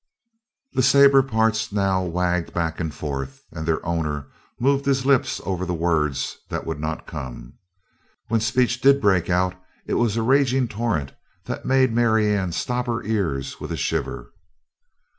The 0.73 0.81
sabre 0.81 1.21
parts 1.21 1.71
now 1.71 2.01
wagged 2.03 2.55
back 2.55 2.79
and 2.79 2.91
forth, 2.91 3.43
as 3.53 3.65
their 3.67 3.85
owner 3.85 4.29
moved 4.59 4.83
his 4.85 5.05
lips 5.05 5.39
over 5.45 5.63
words 5.71 6.39
that 6.49 6.65
would 6.65 6.79
not 6.79 7.05
come. 7.05 7.59
When 8.27 8.41
speech 8.41 8.81
did 8.81 8.99
break 8.99 9.29
out 9.29 9.53
it 9.85 9.93
was 10.01 10.17
a 10.17 10.23
raging 10.23 10.67
torrent 10.67 11.13
that 11.45 11.65
made 11.65 11.93
Marianne 11.93 12.51
stop 12.51 12.87
her 12.87 13.03
ears 13.03 13.59
with 13.59 13.71
a 13.71 13.77
shiver. 13.77 14.33